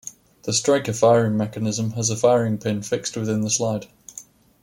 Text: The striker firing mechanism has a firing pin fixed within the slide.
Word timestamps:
The 0.45 0.53
striker 0.53 0.93
firing 0.93 1.37
mechanism 1.37 1.91
has 1.91 2.09
a 2.09 2.15
firing 2.15 2.57
pin 2.57 2.81
fixed 2.81 3.15
within 3.15 3.41
the 3.41 3.51
slide. 3.51 3.85